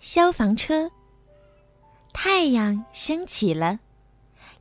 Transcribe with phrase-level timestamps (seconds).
[0.00, 0.90] 消防车。
[2.12, 3.78] 太阳升起了，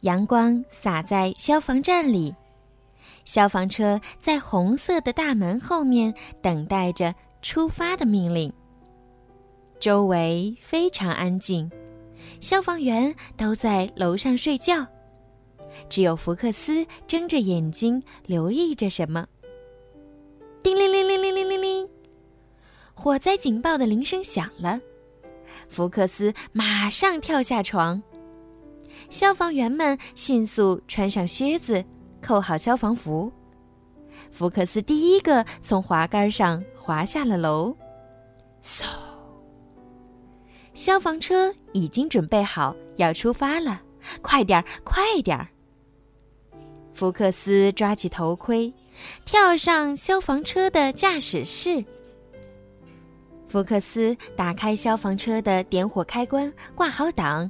[0.01, 2.35] 阳光洒在消防站里，
[3.23, 8.51] 消防车在红色的大门后面等待着出发的命令。
[9.79, 11.71] 周围非常安静，
[12.41, 14.85] 消防员都在楼上睡觉，
[15.87, 19.27] 只有福克斯睁着眼睛留意着什么。
[20.63, 21.89] 叮铃铃铃铃铃铃铃，
[22.93, 24.79] 火灾警报的铃声响了。
[25.69, 28.01] 福克斯马上跳下床。
[29.09, 31.83] 消防员们迅速穿上靴子，
[32.21, 33.31] 扣好消防服。
[34.31, 37.75] 福克斯第一个从滑杆上滑下了楼。
[38.61, 38.85] 嗖！
[40.73, 43.81] 消防车已经准备好要出发了，
[44.21, 45.47] 快点儿，快点儿！
[46.93, 48.73] 福克斯抓起头盔，
[49.23, 51.85] 跳上消防车的驾驶室。
[53.47, 57.49] 福克斯打开消防车的点火开关，挂好档，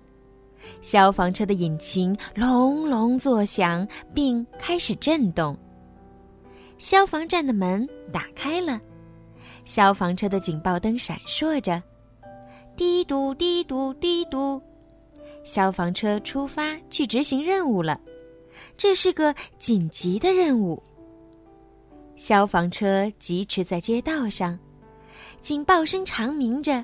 [0.82, 5.58] 消防车的引擎隆隆作响，并开始震动。
[6.78, 8.80] 消防站的门打开了，
[9.64, 11.82] 消防车的警报灯闪烁着。
[12.76, 14.62] 滴嘟滴嘟滴嘟，
[15.46, 18.00] 消防车出发去执行任务了。
[18.76, 20.82] 这是个紧急的任务。
[22.18, 24.59] 消防车疾驰在街道上，
[25.42, 26.84] 警报声长鸣着，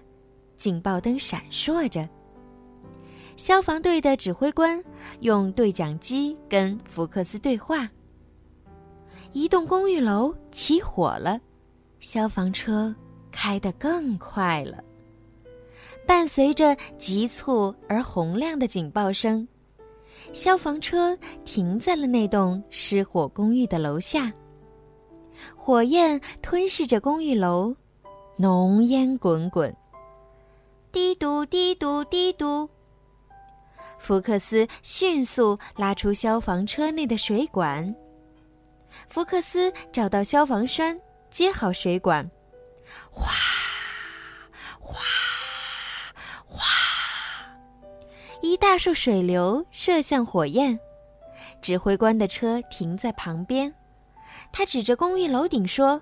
[0.56, 2.08] 警报灯闪烁着。
[3.38, 4.84] 消防队的指挥官
[5.22, 7.90] 用对讲机跟福克斯对话。
[9.32, 11.40] 一栋公寓楼起火了，
[12.00, 12.94] 消防车
[13.32, 14.84] 开得更快了。
[16.06, 19.48] 伴随着急促而洪亮的警报声，
[20.34, 24.32] 消防车停在了那栋失火公寓的楼下。
[25.56, 27.74] 火焰吞噬着公寓楼，
[28.42, 29.72] 浓烟滚滚。
[30.92, 32.68] 滴嘟滴嘟滴嘟。
[34.00, 37.96] 福克斯迅速拉出消防车内的水管。
[39.08, 42.28] 福克斯找到消防栓，接好水管，
[43.12, 43.32] 哗，
[44.80, 45.04] 哗。
[46.48, 46.66] 哗
[48.42, 50.80] 一大束水流射向火焰，
[51.62, 53.72] 指挥官的车停在旁边，
[54.52, 56.02] 他指着公寓楼顶说：“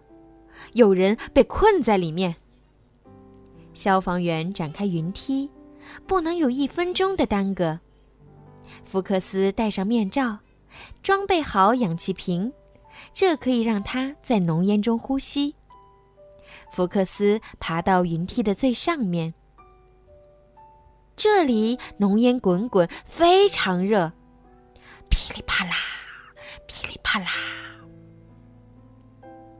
[0.74, 2.36] 有人被困在里面。”
[3.74, 5.50] 消防员展开云梯，
[6.06, 7.80] 不能有一分钟的耽搁。
[8.84, 10.38] 福克斯戴上面罩，
[11.02, 12.52] 装备好氧气瓶，
[13.14, 15.56] 这可以让他在浓烟中呼吸。
[16.72, 19.34] 福克斯爬到云梯的最上面。
[21.16, 24.12] 这里浓烟滚滚，非常热，
[25.10, 25.76] 噼里啪啦，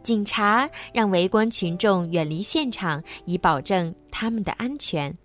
[0.10, 5.16] 警察让围观群众远离现场，以保证他们的安全。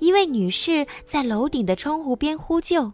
[0.00, 2.92] 一位女士在楼顶的窗户边呼救，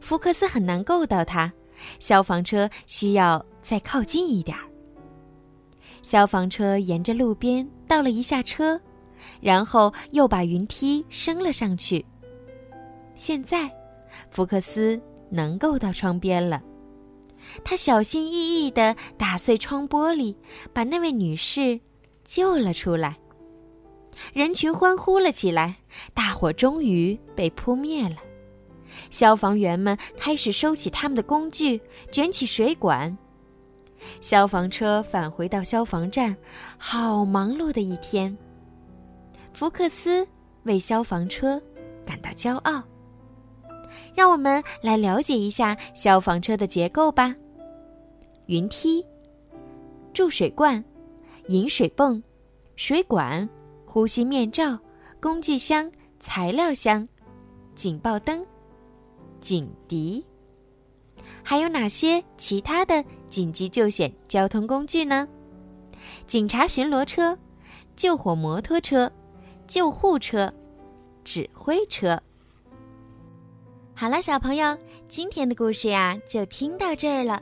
[0.00, 1.52] 福克斯很难够到她，
[2.00, 4.64] 消防车需要再靠近一点儿。
[6.02, 8.80] 消防车沿着路边倒了一下车。
[9.40, 12.04] 然后又把云梯升了上去。
[13.14, 13.70] 现在，
[14.28, 15.00] 福克斯
[15.30, 16.60] 能够到窗边了。
[17.64, 20.34] 他小心翼翼地打碎窗玻璃，
[20.72, 21.80] 把那位女士
[22.24, 23.16] 救了出来。
[24.32, 25.76] 人群欢呼了起来，
[26.12, 28.16] 大火终于被扑灭了。
[29.10, 31.80] 消防员们开始收起他们的工具，
[32.12, 33.16] 卷起水管。
[34.20, 36.36] 消防车返回到消防站，
[36.78, 38.36] 好忙碌的一天。
[39.52, 40.26] 福克斯
[40.64, 41.60] 为消防车
[42.04, 42.82] 感到骄傲。
[44.14, 47.34] 让我们来了解一下消防车的结构吧：
[48.46, 49.04] 云梯、
[50.12, 50.82] 注水罐、
[51.48, 52.22] 引水泵、
[52.76, 53.48] 水管、
[53.84, 54.78] 呼吸面罩、
[55.20, 57.06] 工具箱、材料箱、
[57.74, 58.44] 警报灯、
[59.40, 60.24] 警笛。
[61.42, 65.28] 还有哪些其他的紧急救险交通工具呢？
[66.26, 67.36] 警察巡逻车、
[67.96, 69.10] 救火摩托车。
[69.66, 70.52] 救护车、
[71.24, 72.22] 指挥车。
[73.96, 74.76] 好了，小朋友，
[75.06, 77.40] 今天的故事呀就听到这儿了。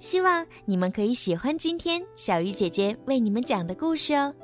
[0.00, 4.34] 希望你们可以喜欢今天小鱼姐姐为你们讲的故事哦。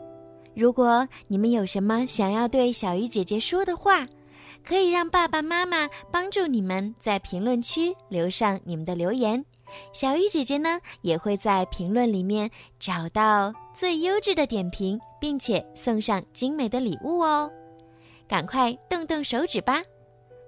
[0.54, 4.06] 如果你们有什么想要对小鱼姐姐说的话，
[4.64, 9.44] 可以让爸爸妈妈帮助你们在评论区留上你们的留言。
[9.92, 12.48] 小鱼姐姐呢，也会在评论里面
[12.78, 17.50] 找到最优质的点评，并且送上精美的礼物哦。
[18.28, 19.82] 赶快动动手指吧！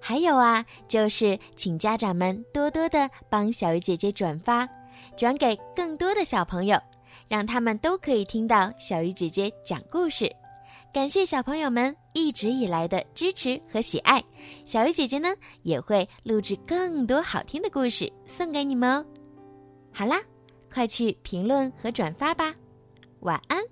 [0.05, 4.69] 还有啊，就是请家长们多多的帮小鱼姐姐转发，
[5.17, 6.77] 转给更多的小朋友，
[7.29, 10.29] 让他们都可以听到小鱼姐姐讲故事。
[10.93, 14.23] 感谢小朋友们一直以来的支持和喜爱，
[14.65, 15.33] 小鱼姐姐呢
[15.63, 19.07] 也会录制更多好听的故事送给你们哦。
[19.93, 20.21] 好啦，
[20.71, 22.53] 快去评论和转发吧，
[23.21, 23.63] 晚安。